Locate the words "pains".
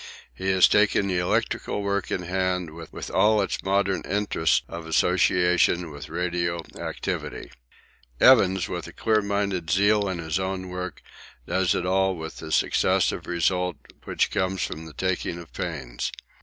15.53-16.11